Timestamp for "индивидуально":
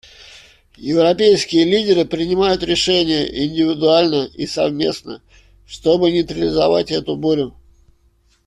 3.45-4.27